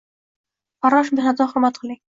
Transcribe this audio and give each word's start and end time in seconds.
Farrosh 0.85 1.13
mehnatini 1.21 1.51
hurmat 1.53 1.81
qiling. 1.83 1.99